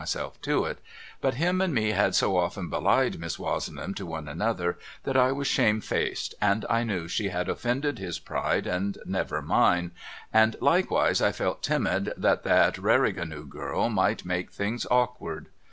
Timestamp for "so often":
2.15-2.71